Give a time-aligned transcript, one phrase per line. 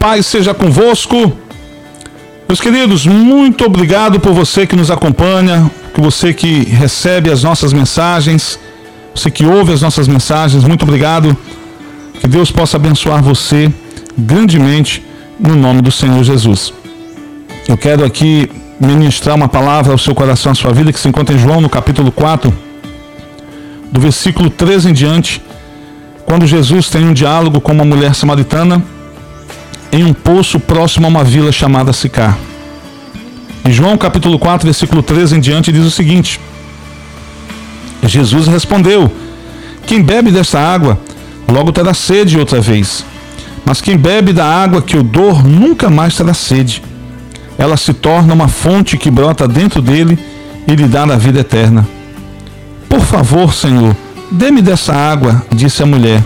[0.00, 1.30] paz seja convosco.
[2.48, 7.74] Meus queridos, muito obrigado por você que nos acompanha, por você que recebe as nossas
[7.74, 8.58] mensagens,
[9.14, 11.36] você que ouve as nossas mensagens, muito obrigado.
[12.18, 13.70] Que Deus possa abençoar você
[14.16, 15.04] grandemente
[15.38, 16.72] no nome do Senhor Jesus.
[17.68, 21.34] Eu quero aqui ministrar uma palavra ao seu coração, à sua vida, que se encontra
[21.34, 22.50] em João no capítulo 4,
[23.92, 25.42] do versículo 13 em diante,
[26.24, 28.82] quando Jesus tem um diálogo com uma mulher samaritana
[29.92, 32.38] em um poço próximo a uma vila chamada Sicar.
[33.64, 36.40] Em João capítulo 4, versículo 13 em diante, diz o seguinte:
[38.04, 39.10] Jesus respondeu:
[39.86, 40.98] Quem bebe desta água,
[41.48, 43.04] logo terá sede outra vez.
[43.64, 46.82] Mas quem bebe da água que eu dou, nunca mais terá sede.
[47.58, 50.18] Ela se torna uma fonte que brota dentro dele
[50.66, 51.86] e lhe dá a vida eterna.
[52.88, 53.94] Por favor, Senhor,
[54.30, 56.24] dê-me dessa água, disse a mulher.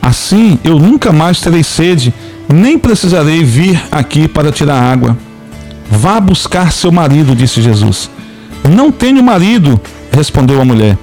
[0.00, 2.14] Assim eu nunca mais terei sede
[2.52, 5.16] nem precisarei vir aqui para tirar água.
[5.90, 8.10] Vá buscar seu marido, disse Jesus.
[8.68, 10.96] Não tenho marido, respondeu a mulher.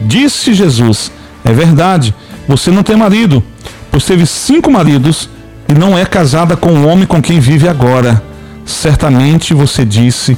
[0.00, 1.10] Disse Jesus:
[1.44, 2.14] É verdade,
[2.46, 3.42] você não tem marido,
[3.90, 5.28] pois teve cinco maridos
[5.68, 8.22] e não é casada com o homem com quem vive agora.
[8.64, 10.36] Certamente você disse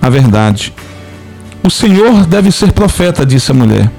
[0.00, 0.72] a verdade.
[1.62, 3.90] O Senhor deve ser profeta, disse a mulher.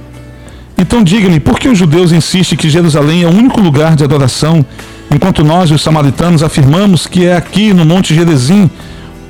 [0.77, 4.65] Então diga-me, por que os judeus insistem que Jerusalém é o único lugar de adoração
[5.13, 8.69] enquanto nós, os samaritanos, afirmamos que é aqui no Monte Gerezim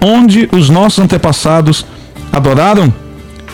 [0.01, 1.85] onde os nossos antepassados
[2.31, 2.93] adoraram?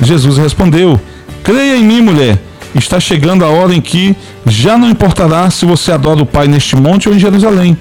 [0.01, 0.99] Jesus respondeu:
[1.43, 2.39] Creia em mim, mulher.
[2.75, 6.75] Está chegando a hora em que já não importará se você adora o Pai neste
[6.75, 7.75] monte ou em Jerusalém.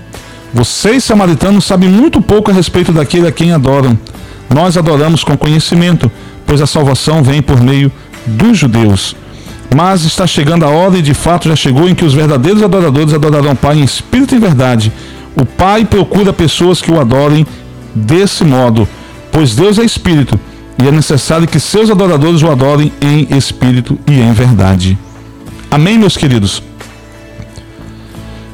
[0.53, 3.99] Vocês, samaritanos, sabem muito pouco a respeito daquele a quem adoram.
[4.49, 6.11] Nós adoramos com conhecimento,
[6.47, 7.93] pois a salvação vem por meio
[8.27, 9.15] dos judeus.
[9.74, 13.12] Mas está chegando a hora, e de fato já chegou, em que os verdadeiros adoradores
[13.12, 14.92] adorarão o Pai em espírito e verdade.
[15.36, 17.47] O Pai procura pessoas que o adorem
[17.94, 18.89] desse modo,
[19.30, 20.39] pois Deus é espírito
[20.80, 24.96] e é necessário que seus adoradores o adorem em espírito e em verdade.
[25.70, 26.62] Amém, meus queridos?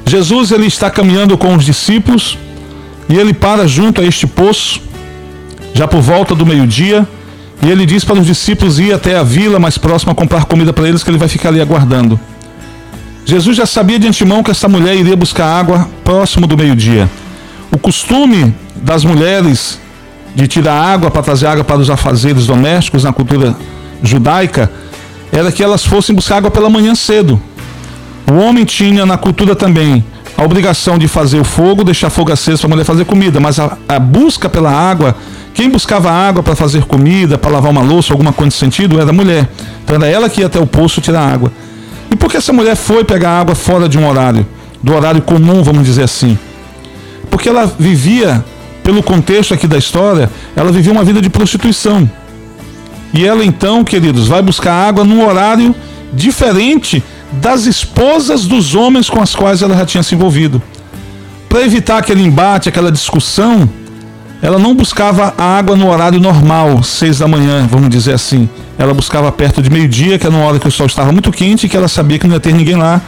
[0.06, 2.38] Jesus ele está caminhando com os discípulos
[3.08, 4.80] e ele para junto a este poço,
[5.74, 7.06] já por volta do meio-dia.
[7.64, 10.86] E ele diz para os discípulos ir até a vila mais próxima comprar comida para
[10.86, 12.20] eles, que ele vai ficar ali aguardando.
[13.24, 17.08] Jesus já sabia de antemão que essa mulher iria buscar água próximo do meio-dia.
[17.72, 19.80] O costume das mulheres
[20.34, 23.56] de tirar água para trazer água para os afazeres domésticos na cultura
[24.02, 24.70] judaica
[25.32, 27.40] era que elas fossem buscar água pela manhã cedo.
[28.30, 30.04] O homem tinha na cultura também
[30.36, 33.58] a obrigação de fazer o fogo, deixar fogo aceso para a mulher fazer comida, mas
[33.58, 35.16] a, a busca pela água
[35.54, 39.10] quem buscava água para fazer comida, para lavar uma louça, alguma coisa nesse sentido, era
[39.10, 39.48] a mulher.
[39.84, 41.52] Então era ela que ia até o poço tirar água.
[42.10, 44.44] E por que essa mulher foi pegar água fora de um horário?
[44.82, 46.36] Do horário comum, vamos dizer assim.
[47.30, 48.44] Porque ela vivia,
[48.82, 52.10] pelo contexto aqui da história, ela vivia uma vida de prostituição.
[53.12, 55.72] E ela então, queridos, vai buscar água num horário
[56.12, 60.60] diferente das esposas dos homens com as quais ela já tinha se envolvido.
[61.48, 63.70] Para evitar aquele embate, aquela discussão,
[64.44, 68.46] ela não buscava a água no horário normal, seis da manhã, vamos dizer assim.
[68.76, 71.64] Ela buscava perto de meio-dia, que era uma hora que o sol estava muito quente
[71.64, 73.00] e que ela sabia que não ia ter ninguém lá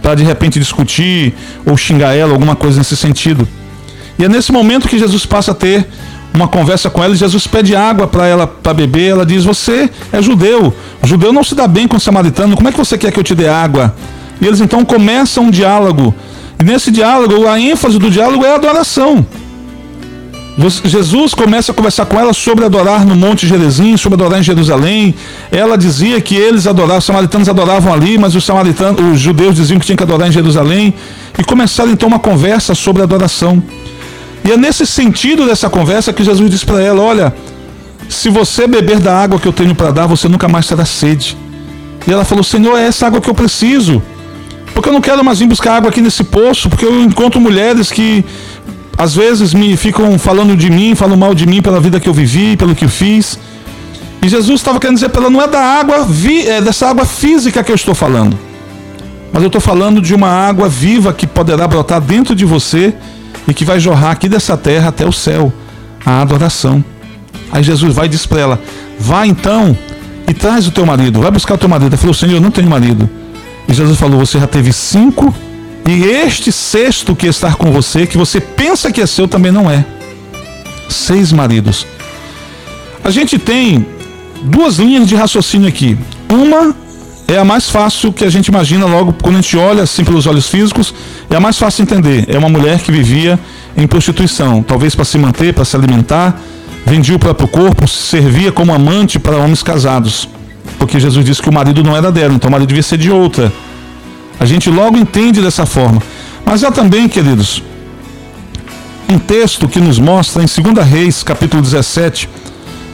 [0.00, 1.34] para de repente discutir
[1.66, 3.48] ou xingar ela, alguma coisa nesse sentido.
[4.16, 5.84] E é nesse momento que Jesus passa a ter
[6.32, 9.10] uma conversa com ela e Jesus pede água para ela para beber.
[9.10, 12.70] Ela diz: Você é judeu, judeu não se dá bem com o samaritano, como é
[12.70, 13.92] que você quer que eu te dê água?
[14.40, 16.14] E eles então começam um diálogo.
[16.60, 19.26] E nesse diálogo, a ênfase do diálogo é a adoração.
[20.58, 25.14] Jesus começa a conversar com ela sobre adorar no Monte Gerezim, sobre adorar em Jerusalém.
[25.52, 29.78] Ela dizia que eles adoravam, os samaritanos adoravam ali, mas os samaritanos, os judeus diziam
[29.78, 30.94] que tinha que adorar em Jerusalém.
[31.38, 33.62] E começaram então uma conversa sobre adoração.
[34.46, 37.34] E é nesse sentido dessa conversa que Jesus diz para ela: Olha,
[38.08, 41.36] se você beber da água que eu tenho para dar, você nunca mais terá sede.
[42.06, 44.02] E ela falou: Senhor, é essa água que eu preciso.
[44.72, 47.90] Porque eu não quero mais vir buscar água aqui nesse poço, porque eu encontro mulheres
[47.90, 48.24] que
[48.96, 52.14] às vezes me ficam falando de mim, falam mal de mim pela vida que eu
[52.14, 53.38] vivi, pelo que eu fiz.
[54.22, 57.04] E Jesus estava querendo dizer para ela, não é da água, vi, é dessa água
[57.04, 58.38] física que eu estou falando.
[59.32, 62.94] Mas eu estou falando de uma água viva que poderá brotar dentro de você
[63.46, 65.52] e que vai jorrar aqui dessa terra até o céu.
[66.04, 66.84] A adoração.
[67.50, 68.60] Aí Jesus vai e diz para ela:
[68.98, 69.76] Vá então
[70.28, 71.20] e traz o teu marido.
[71.20, 71.88] Vai buscar o teu marido.
[71.88, 73.10] Ela falou: Senhor, eu não tenho marido.
[73.68, 75.34] E Jesus falou: Você já teve cinco
[75.88, 79.70] e este sexto que está com você, que você pensa que é seu, também não
[79.70, 79.84] é.
[80.88, 81.86] Seis maridos.
[83.04, 83.86] A gente tem
[84.42, 85.96] duas linhas de raciocínio aqui.
[86.28, 86.74] Uma
[87.28, 90.26] é a mais fácil que a gente imagina logo quando a gente olha assim pelos
[90.26, 90.92] olhos físicos,
[91.30, 92.24] é a mais fácil de entender.
[92.28, 93.38] É uma mulher que vivia
[93.76, 96.40] em prostituição, talvez para se manter, para se alimentar,
[96.84, 100.28] vendia o próprio corpo, servia como amante para homens casados.
[100.78, 103.10] Porque Jesus disse que o marido não era dela, então o marido devia ser de
[103.10, 103.52] outra.
[104.38, 106.02] A gente logo entende dessa forma.
[106.44, 107.62] Mas há também, queridos,
[109.08, 112.28] um texto que nos mostra em 2 Reis, capítulo 17,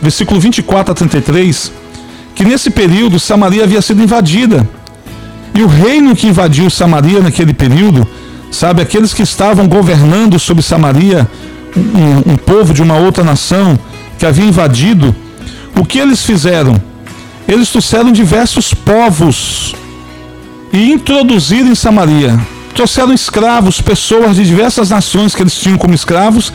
[0.00, 1.72] versículo 24 a 33,
[2.34, 4.68] que nesse período Samaria havia sido invadida.
[5.54, 8.06] E o reino que invadiu Samaria naquele período,
[8.50, 11.28] sabe, aqueles que estavam governando sobre Samaria,
[11.76, 13.78] um, um povo de uma outra nação
[14.18, 15.14] que havia invadido,
[15.76, 16.80] o que eles fizeram?
[17.48, 19.74] Eles trouxeram diversos povos
[20.72, 22.38] e introduziram em Samaria.
[22.74, 26.52] Trouxeram escravos, pessoas de diversas nações que eles tinham como escravos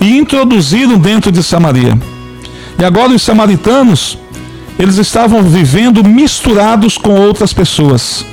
[0.00, 1.98] e introduziram dentro de Samaria.
[2.78, 4.18] E agora os samaritanos,
[4.78, 8.24] eles estavam vivendo misturados com outras pessoas.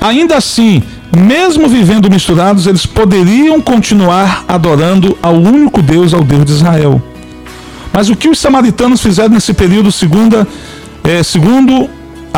[0.00, 0.82] Ainda assim,
[1.16, 7.02] mesmo vivendo misturados, eles poderiam continuar adorando ao único Deus, ao Deus de Israel.
[7.92, 10.46] Mas o que os samaritanos fizeram nesse período, segunda,
[11.02, 11.88] é, segundo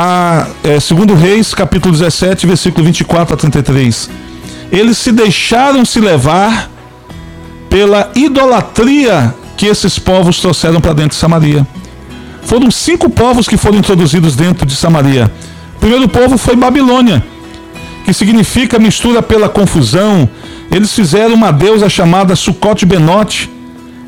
[0.00, 4.08] a, é, segundo Reis, capítulo 17, versículo 24 a 33.
[4.70, 6.70] Eles se deixaram se levar
[7.68, 11.66] pela idolatria que esses povos trouxeram para dentro de Samaria.
[12.44, 15.32] Foram cinco povos que foram introduzidos dentro de Samaria.
[15.74, 17.20] O primeiro povo foi Babilônia,
[18.04, 20.30] que significa mistura pela confusão.
[20.70, 23.50] Eles fizeram uma deusa chamada Sucote Benote.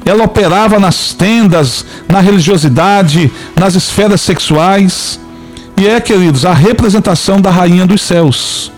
[0.04, 5.18] Ela operava nas tendas, na religiosidade, nas esferas sexuais
[5.80, 8.70] e é, queridos, a representação da rainha dos céus.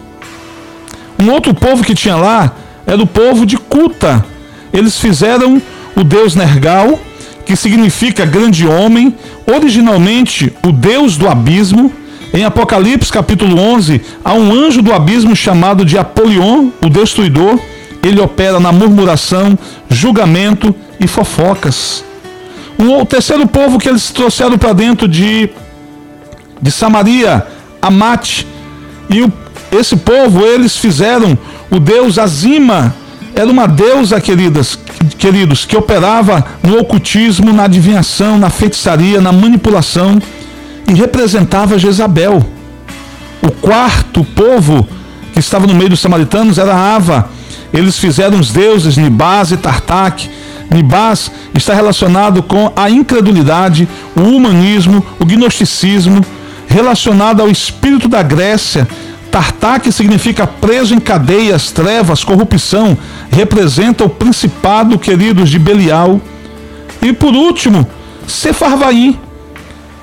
[1.18, 2.52] Um outro povo que tinha lá
[2.86, 4.24] era o povo de Cuta.
[4.72, 5.60] Eles fizeram
[5.96, 7.00] o deus Nergal,
[7.44, 9.16] que significa grande homem,
[9.52, 11.92] originalmente o deus do abismo.
[12.32, 17.58] Em Apocalipse capítulo 11, há um anjo do abismo chamado de Apolion, o destruidor.
[18.00, 19.58] Ele opera na murmuração,
[19.90, 22.04] julgamento e fofocas.
[22.78, 25.50] Um, o terceiro povo que eles trouxeram para dentro de
[26.62, 27.44] de Samaria,
[27.82, 28.46] Amate.
[29.10, 29.32] E o,
[29.72, 31.36] esse povo, eles fizeram
[31.70, 32.94] o deus Azima,
[33.34, 34.78] era uma deusa, queridas,
[35.18, 40.20] queridos, que operava no ocultismo, na adivinhação, na feitiçaria, na manipulação
[40.88, 42.44] e representava Jezabel.
[43.42, 44.86] O quarto povo
[45.32, 47.30] que estava no meio dos samaritanos era Ava.
[47.72, 50.30] Eles fizeram os deuses Nibás e Tartak.
[50.70, 56.24] Nibás está relacionado com a incredulidade, o humanismo, o gnosticismo,
[56.66, 58.86] relacionada ao espírito da Grécia.
[59.30, 62.96] Tartar, que significa preso em cadeias, trevas, corrupção,
[63.30, 66.20] representa o principado, queridos, de Belial.
[67.00, 67.86] E por último,
[68.26, 69.18] Sefarvaim.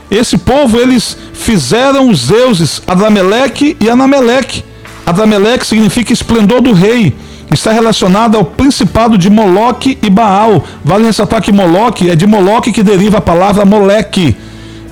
[0.10, 4.64] Esse povo, eles fizeram os deuses Adrameleque e Anameleque.
[5.06, 7.16] Adrameleque significa esplendor do rei.
[7.52, 10.64] Está relacionado ao principado de Moloque e Baal.
[10.84, 14.36] Vale ressaltar que Moloque é de Moloque que deriva a palavra Moleque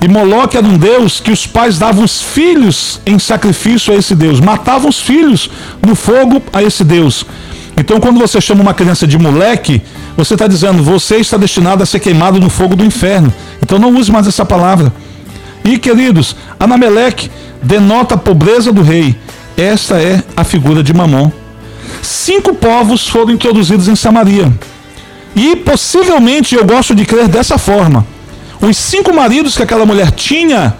[0.00, 4.14] e Moloque era um deus que os pais davam os filhos em sacrifício a esse
[4.14, 5.50] deus, matavam os filhos
[5.84, 7.26] no fogo a esse deus.
[7.76, 9.82] Então, quando você chama uma criança de moleque,
[10.16, 13.32] você está dizendo, você está destinado a ser queimado no fogo do inferno.
[13.62, 14.92] Então, não use mais essa palavra.
[15.64, 17.30] E, queridos, Anameleque
[17.62, 19.16] denota a pobreza do rei.
[19.56, 21.30] Esta é a figura de Mamon.
[22.02, 24.52] Cinco povos foram introduzidos em Samaria.
[25.36, 28.04] E possivelmente eu gosto de crer dessa forma
[28.60, 30.74] os cinco maridos que aquela mulher tinha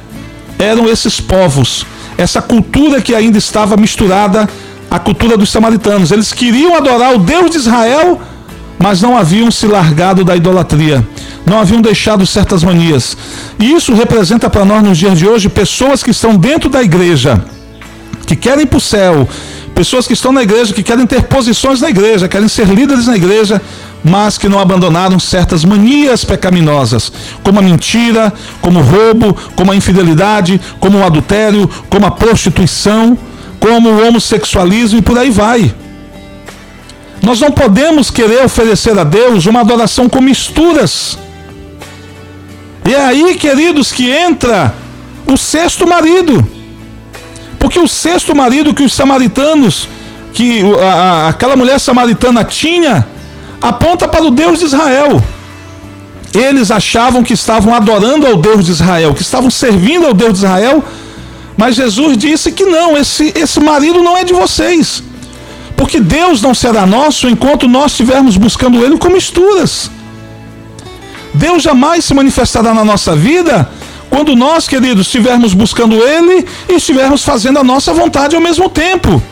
[0.59, 4.49] eram esses povos, essa cultura que ainda estava misturada
[4.91, 6.11] à cultura dos samaritanos.
[6.11, 8.21] Eles queriam adorar o Deus de Israel,
[8.79, 11.07] mas não haviam se largado da idolatria,
[11.47, 13.17] não haviam deixado certas manias.
[13.59, 17.43] E isso representa para nós nos dias de hoje pessoas que estão dentro da igreja,
[18.27, 19.29] que querem ir para o céu,
[19.79, 23.15] pessoas que estão na igreja, que querem ter posições na igreja, querem ser líderes na
[23.15, 23.63] igreja,
[24.03, 27.13] mas que não abandonaram certas manias pecaminosas,
[27.45, 33.17] como a mentira, como o roubo, como a infidelidade, como o adultério, como a prostituição,
[33.61, 35.73] como o homossexualismo e por aí vai.
[37.23, 41.17] Nós não podemos querer oferecer a Deus uma adoração com misturas.
[42.85, 44.75] E é aí, queridos, que entra
[45.25, 46.58] o sexto marido.
[47.59, 49.89] Porque o sexto marido que os samaritanos,
[50.33, 53.07] que a, a, aquela mulher samaritana tinha,
[53.61, 55.23] aponta para o Deus de Israel.
[56.33, 60.39] Eles achavam que estavam adorando ao Deus de Israel, que estavam servindo ao Deus de
[60.39, 60.85] Israel,
[61.57, 65.03] mas Jesus disse que não, esse, esse marido não é de vocês.
[65.77, 69.91] Porque Deus não será nosso enquanto nós estivermos buscando Ele com misturas.
[71.35, 73.69] Deus jamais se manifestará na nossa vida
[74.09, 79.23] quando nós, queridos, estivermos buscando Ele e estivermos fazendo a nossa vontade ao mesmo tempo.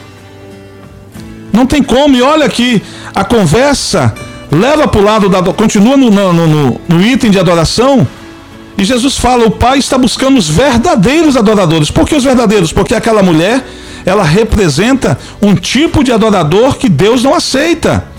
[1.53, 2.83] Não tem como, e olha que
[3.15, 4.15] a conversa
[4.51, 5.43] leva para o lado da.
[5.43, 8.07] continua no, no, no, no item de adoração.
[8.77, 11.91] E Jesus fala: o Pai está buscando os verdadeiros adoradores.
[11.91, 12.73] Por que os verdadeiros?
[12.73, 13.67] Porque aquela mulher,
[14.05, 18.16] ela representa um tipo de adorador que Deus não aceita.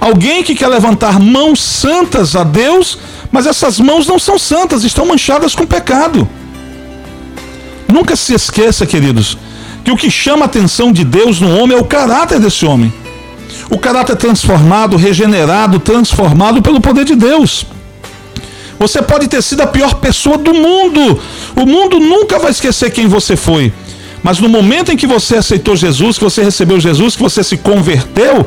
[0.00, 2.98] Alguém que quer levantar mãos santas a Deus,
[3.30, 6.28] mas essas mãos não são santas, estão manchadas com pecado.
[7.92, 9.38] Nunca se esqueça, queridos,
[9.84, 12.92] que o que chama a atenção de Deus no homem é o caráter desse homem.
[13.70, 17.66] O caráter transformado, regenerado, transformado pelo poder de Deus.
[18.78, 21.20] Você pode ter sido a pior pessoa do mundo.
[21.54, 23.72] O mundo nunca vai esquecer quem você foi.
[24.22, 27.58] Mas no momento em que você aceitou Jesus, que você recebeu Jesus, que você se
[27.58, 28.46] converteu,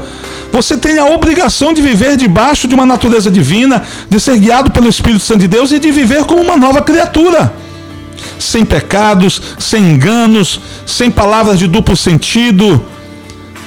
[0.52, 4.90] você tem a obrigação de viver debaixo de uma natureza divina, de ser guiado pelo
[4.90, 7.54] Espírito Santo de Deus e de viver como uma nova criatura
[8.40, 12.84] sem pecados, sem enganos, sem palavras de duplo sentido.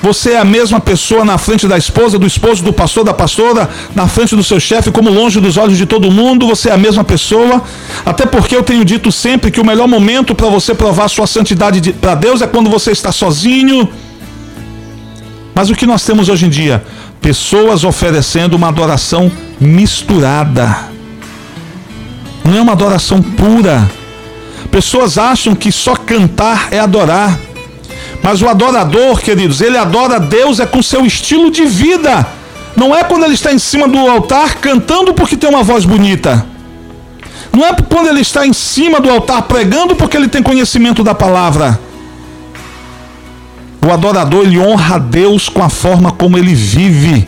[0.03, 3.69] Você é a mesma pessoa na frente da esposa, do esposo, do pastor, da pastora,
[3.95, 6.79] na frente do seu chefe, como longe dos olhos de todo mundo, você é a
[6.79, 7.63] mesma pessoa.
[8.05, 11.93] Até porque eu tenho dito sempre que o melhor momento para você provar sua santidade
[11.93, 13.91] para Deus é quando você está sozinho.
[15.55, 16.83] Mas o que nós temos hoje em dia?
[17.21, 19.31] Pessoas oferecendo uma adoração
[19.61, 20.91] misturada.
[22.45, 23.89] Não é uma adoração pura
[24.71, 27.39] Pessoas acham que só cantar é adorar.
[28.23, 32.27] Mas o adorador, queridos, ele adora Deus é com seu estilo de vida.
[32.77, 36.47] Não é quando ele está em cima do altar cantando porque tem uma voz bonita.
[37.53, 41.15] Não é quando ele está em cima do altar pregando porque ele tem conhecimento da
[41.15, 41.81] palavra.
[43.87, 47.27] O adorador ele honra a Deus com a forma como ele vive.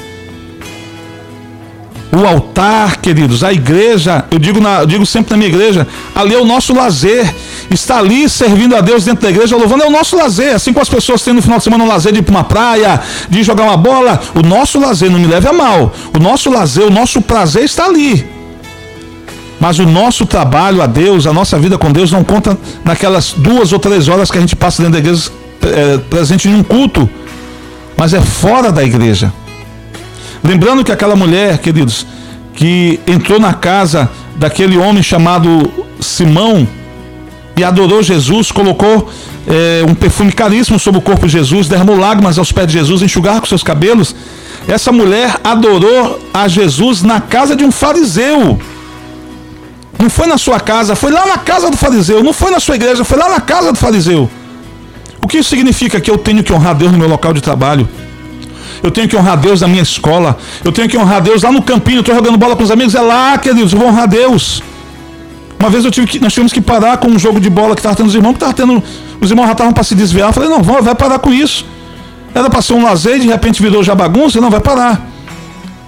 [2.14, 6.34] O altar, queridos, a igreja, eu digo, na, eu digo sempre na minha igreja, ali
[6.34, 7.34] é o nosso lazer.
[7.70, 10.54] Está ali servindo a Deus dentro da igreja, louvando, é o nosso lazer.
[10.54, 12.44] Assim como as pessoas têm no final de semana um lazer de ir para uma
[12.44, 14.20] praia, de jogar uma bola.
[14.34, 15.90] O nosso lazer, não me leve a mal.
[16.14, 18.26] O nosso lazer, o nosso prazer está ali.
[19.58, 23.72] Mas o nosso trabalho a Deus, a nossa vida com Deus, não conta naquelas duas
[23.72, 25.30] ou três horas que a gente passa dentro da igreja,
[25.64, 27.08] é, presente em um culto,
[27.96, 29.32] mas é fora da igreja.
[30.42, 32.06] Lembrando que aquela mulher, queridos,
[32.54, 36.66] que entrou na casa daquele homem chamado Simão
[37.56, 39.08] e adorou Jesus, colocou
[39.46, 43.02] é, um perfume caríssimo sobre o corpo de Jesus, derramou lágrimas aos pés de Jesus,
[43.02, 44.14] enxugar com seus cabelos.
[44.66, 48.58] Essa mulher adorou a Jesus na casa de um fariseu.
[49.98, 52.22] Não foi na sua casa, foi lá na casa do fariseu.
[52.22, 54.28] Não foi na sua igreja, foi lá na casa do fariseu.
[55.22, 56.00] O que isso significa?
[56.00, 57.88] Que eu tenho que honrar Deus no meu local de trabalho
[58.82, 61.62] eu tenho que honrar Deus na minha escola, eu tenho que honrar Deus lá no
[61.62, 64.60] campinho, eu estou jogando bola com os amigos, é lá, queridos, eu vou honrar Deus.
[65.58, 67.78] Uma vez eu tive que, nós tivemos que parar com um jogo de bola que
[67.78, 68.82] estava tendo os irmãos, que estava tendo.
[69.20, 70.30] Os irmãos já estavam para se desviar.
[70.30, 71.64] Eu falei, não, vai, vai parar com isso.
[72.34, 75.06] Era para ser um lazer, de repente virou já bagunça, não, vai parar.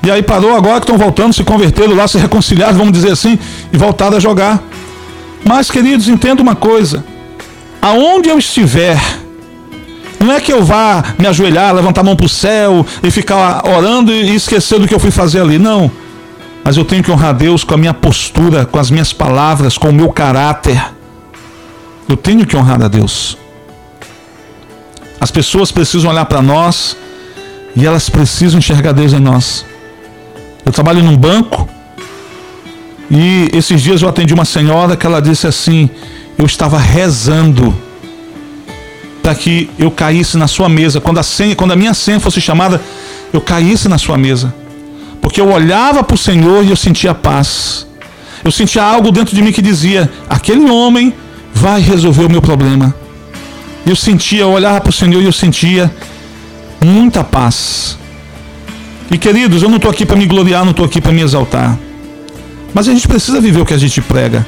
[0.05, 3.37] E aí parou agora que estão voltando, se converteram lá, se reconciliaram, vamos dizer assim,
[3.73, 4.63] e voltaram a jogar.
[5.45, 7.05] Mas, queridos, entenda uma coisa.
[7.83, 9.01] Aonde eu estiver,
[10.25, 13.67] não é que eu vá me ajoelhar, levantar a mão para o céu e ficar
[13.67, 15.59] orando e esquecer do que eu fui fazer ali.
[15.59, 15.91] Não.
[16.65, 19.91] Mas eu tenho que honrar Deus com a minha postura, com as minhas palavras, com
[19.91, 20.83] o meu caráter.
[22.09, 23.37] Eu tenho que honrar a Deus.
[25.21, 26.97] As pessoas precisam olhar para nós
[27.77, 29.65] e elas precisam enxergar Deus em nós.
[30.65, 31.69] Eu trabalho num banco
[33.11, 35.91] e esses dias eu atendi uma senhora que ela disse assim:
[36.39, 37.75] eu estava rezando
[39.25, 41.01] para que eu caísse na sua mesa.
[41.01, 42.79] Quando a, senha, quando a minha senha fosse chamada,
[43.33, 44.55] eu caísse na sua mesa.
[45.19, 47.87] Porque eu olhava para o Senhor e eu sentia paz.
[48.45, 51.15] Eu sentia algo dentro de mim que dizia: aquele homem
[51.55, 52.95] vai resolver o meu problema.
[53.87, 55.91] Eu sentia, eu olhava para o Senhor e eu sentia
[56.85, 57.97] muita paz.
[59.11, 61.79] E queridos, eu não estou aqui para me gloriar, não estou aqui para me exaltar.
[62.75, 64.47] Mas a gente precisa viver o que a gente prega.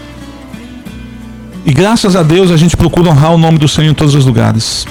[1.67, 4.25] E graças a Deus a gente procura honrar o nome do Senhor em todos os
[4.25, 4.87] lugares.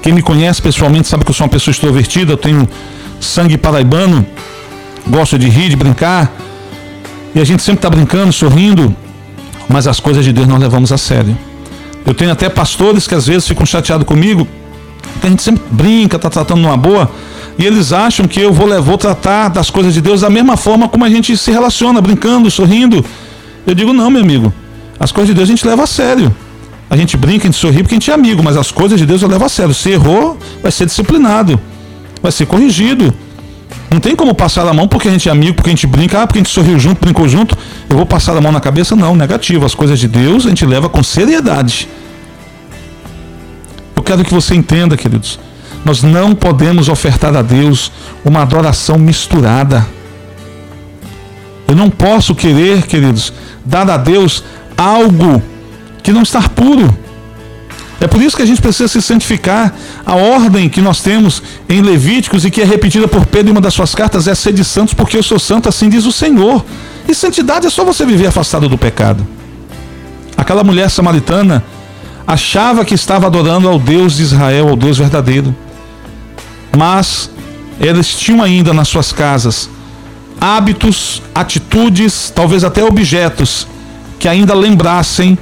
[0.00, 2.66] Quem me conhece pessoalmente sabe que eu sou uma pessoa extrovertida, eu tenho
[3.20, 4.26] sangue paraibano,
[5.06, 6.32] gosto de rir, de brincar.
[7.34, 8.96] E a gente sempre está brincando, sorrindo,
[9.68, 11.36] mas as coisas de Deus nós levamos a sério.
[12.06, 14.48] Eu tenho até pastores que às vezes ficam chateados comigo,
[15.20, 17.10] que a gente sempre brinca, está tratando numa boa,
[17.58, 20.88] e eles acham que eu vou, vou tratar das coisas de Deus da mesma forma
[20.88, 23.04] como a gente se relaciona, brincando, sorrindo.
[23.66, 24.52] Eu digo, não, meu amigo.
[24.98, 26.34] As coisas de Deus a gente leva a sério.
[26.88, 29.06] A gente brinca, a gente sorri porque a gente é amigo, mas as coisas de
[29.06, 29.74] Deus eu levo a sério.
[29.74, 31.58] Se errou, vai ser disciplinado,
[32.22, 33.12] vai ser corrigido.
[33.90, 36.22] Não tem como passar a mão porque a gente é amigo, porque a gente brinca,
[36.22, 37.56] ah, porque a gente sorriu junto, brincou junto,
[37.88, 38.96] eu vou passar a mão na cabeça?
[38.96, 39.64] Não, negativo.
[39.64, 41.88] As coisas de Deus a gente leva com seriedade.
[43.96, 45.38] Eu quero que você entenda, queridos.
[45.84, 47.92] Nós não podemos ofertar a Deus
[48.24, 49.86] uma adoração misturada.
[51.68, 53.32] Eu não posso querer, queridos,
[53.64, 54.42] dar a Deus
[54.76, 55.42] algo
[56.02, 56.96] que não está puro.
[58.00, 59.74] É por isso que a gente precisa se santificar.
[60.04, 63.60] A ordem que nós temos em Levíticos e que é repetida por Pedro em uma
[63.60, 66.64] das suas cartas é ser de santos, porque eu sou santo, assim diz o Senhor.
[67.08, 69.26] E santidade é só você viver afastado do pecado.
[70.36, 71.64] Aquela mulher samaritana
[72.26, 75.54] achava que estava adorando ao Deus de Israel, ao Deus verdadeiro.
[76.76, 77.30] Mas
[77.80, 79.70] eles tinham ainda nas suas casas
[80.40, 83.66] hábitos, atitudes, talvez até objetos
[84.24, 85.36] que ainda lembrassem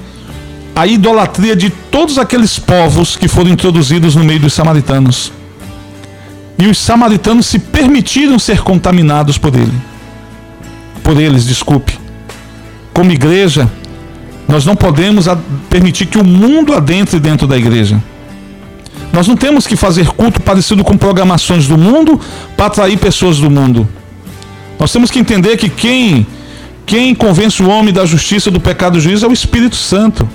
[0.74, 5.30] a idolatria de todos aqueles povos que foram introduzidos no meio dos samaritanos.
[6.58, 9.72] E os samaritanos se permitiram ser contaminados por ele.
[11.00, 11.96] Por eles, desculpe.
[12.92, 13.70] Como igreja,
[14.48, 15.26] nós não podemos
[15.70, 18.02] permitir que o mundo adentre dentro da igreja.
[19.12, 22.20] Nós não temos que fazer culto parecido com programações do mundo
[22.56, 23.88] para atrair pessoas do mundo.
[24.76, 26.26] Nós temos que entender que quem
[26.92, 30.28] quem convence o homem da justiça do pecado do juízo é o Espírito Santo.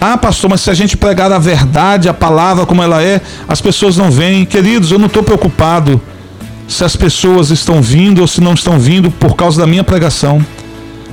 [0.00, 3.60] Ah, pastor, mas se a gente pregar a verdade, a palavra como ela é, as
[3.60, 4.44] pessoas não vêm.
[4.44, 6.02] Queridos, eu não estou preocupado
[6.66, 10.44] se as pessoas estão vindo ou se não estão vindo por causa da minha pregação.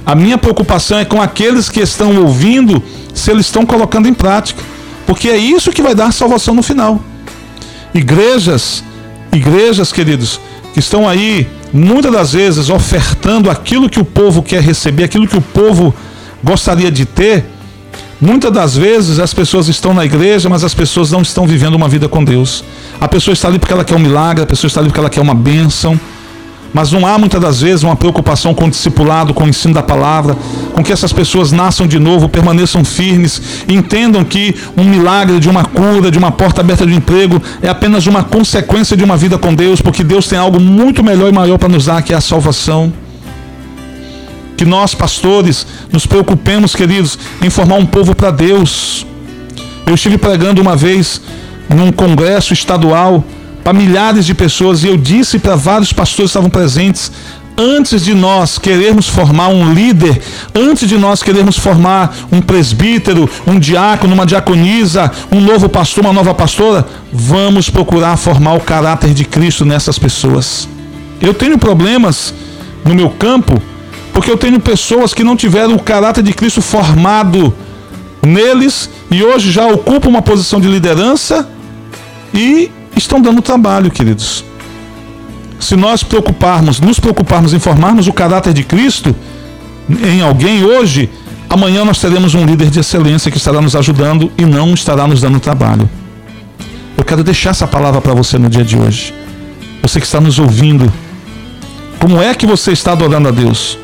[0.03, 2.81] A minha preocupação é com aqueles que estão ouvindo,
[3.13, 4.63] se eles estão colocando em prática.
[5.05, 6.99] Porque é isso que vai dar salvação no final.
[7.93, 8.83] Igrejas,
[9.31, 15.03] igrejas, queridos, que estão aí, muitas das vezes, ofertando aquilo que o povo quer receber,
[15.03, 15.93] aquilo que o povo
[16.43, 17.45] gostaria de ter
[18.19, 21.87] Muitas das vezes as pessoas estão na igreja, mas as pessoas não estão vivendo uma
[21.87, 22.63] vida com Deus.
[22.99, 25.09] A pessoa está ali porque ela quer um milagre, a pessoa está ali porque ela
[25.09, 25.99] quer uma bênção.
[26.73, 29.81] Mas não há muitas das vezes uma preocupação com o discipulado, com o ensino da
[29.81, 30.35] palavra,
[30.73, 35.63] com que essas pessoas nasçam de novo, permaneçam firmes, entendam que um milagre de uma
[35.63, 39.55] cura, de uma porta aberta de emprego, é apenas uma consequência de uma vida com
[39.55, 42.21] Deus, porque Deus tem algo muito melhor e maior para nos dar, que é a
[42.21, 42.91] salvação
[44.57, 49.05] que nós, pastores, nos preocupemos, queridos, em formar um povo para Deus.
[49.85, 51.21] Eu estive pregando uma vez
[51.69, 53.23] num congresso estadual
[53.67, 57.11] para milhares de pessoas e eu disse para vários pastores que estavam presentes:
[57.57, 60.21] antes de nós querermos formar um líder,
[60.55, 66.13] antes de nós querermos formar um presbítero, um diácono, uma diaconisa, um novo pastor, uma
[66.13, 70.65] nova pastora, vamos procurar formar o caráter de Cristo nessas pessoas.
[71.19, 72.33] Eu tenho problemas
[72.85, 73.61] no meu campo
[74.13, 77.53] porque eu tenho pessoas que não tiveram o caráter de Cristo formado
[78.21, 81.45] neles e hoje já ocupam uma posição de liderança
[82.33, 84.43] e estão dando trabalho, queridos.
[85.59, 89.15] Se nós preocuparmos, nos preocuparmos em formarmos o caráter de Cristo
[90.03, 91.09] em alguém hoje,
[91.49, 95.21] amanhã nós teremos um líder de excelência que estará nos ajudando e não estará nos
[95.21, 95.89] dando trabalho.
[96.95, 99.13] Eu quero deixar essa palavra para você no dia de hoje.
[99.81, 100.91] Você que está nos ouvindo,
[101.99, 103.77] como é que você está adorando a Deus?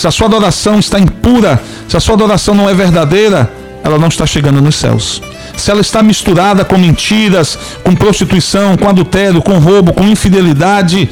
[0.00, 3.52] se a sua adoração está impura, se a sua adoração não é verdadeira,
[3.84, 5.22] ela não está chegando nos céus.
[5.60, 11.08] Se ela está misturada com mentiras, com prostituição, com adultério, com roubo, com infidelidade,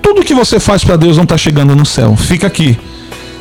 [0.00, 2.16] tudo que você faz para Deus não está chegando no céu.
[2.16, 2.78] Fica aqui.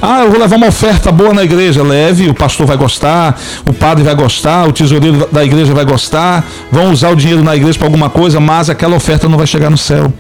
[0.01, 1.84] Ah, eu vou levar uma oferta boa na igreja.
[1.84, 6.43] Leve, o pastor vai gostar, o padre vai gostar, o tesoureiro da igreja vai gostar,
[6.71, 9.69] vão usar o dinheiro na igreja para alguma coisa, mas aquela oferta não vai chegar
[9.69, 10.12] no céu.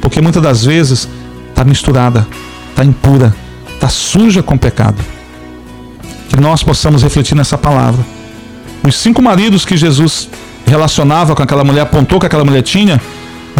[0.00, 1.08] Porque muitas das vezes
[1.52, 2.26] está misturada,
[2.72, 3.32] está impura
[3.80, 5.02] está suja com pecado.
[6.28, 8.04] Que nós possamos refletir nessa palavra.
[8.86, 10.28] Os cinco maridos que Jesus
[10.66, 13.00] relacionava com aquela mulher, apontou que aquela mulher tinha,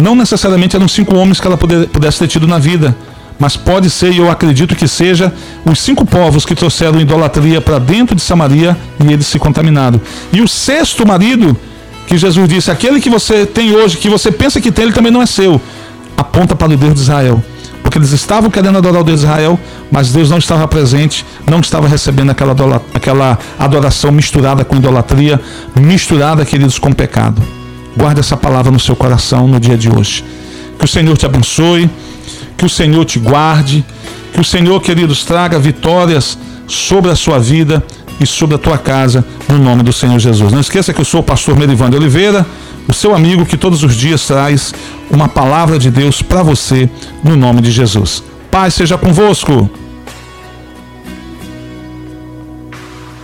[0.01, 2.95] não necessariamente eram cinco homens que ela pudesse ter tido na vida,
[3.37, 5.33] mas pode ser, e eu acredito que seja,
[5.65, 9.99] os cinco povos que trouxeram idolatria para dentro de Samaria e eles se contaminaram.
[10.31, 11.57] E o sexto marido,
[12.07, 15.11] que Jesus disse: aquele que você tem hoje, que você pensa que tem, ele também
[15.11, 15.59] não é seu,
[16.15, 17.43] aponta para o Deus de Israel
[17.81, 19.59] porque eles estavam querendo adorar o Deus de Israel,
[19.91, 22.55] mas Deus não estava presente, não estava recebendo aquela,
[22.93, 25.39] aquela adoração misturada com idolatria,
[25.75, 27.41] misturada, queridos, com pecado.
[27.97, 30.23] Guarde essa palavra no seu coração no dia de hoje.
[30.77, 31.89] Que o Senhor te abençoe,
[32.57, 33.83] que o Senhor te guarde,
[34.33, 37.83] que o Senhor, queridos, traga vitórias sobre a sua vida
[38.23, 40.51] e sobre a tua casa, no nome do Senhor Jesus.
[40.51, 42.45] Não esqueça que eu sou o pastor Merivando Oliveira
[42.87, 44.73] o seu amigo que todos os dias traz
[45.09, 46.89] uma palavra de Deus para você
[47.23, 48.23] no nome de Jesus.
[48.49, 49.69] Paz seja convosco.